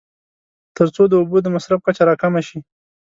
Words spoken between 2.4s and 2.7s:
شي.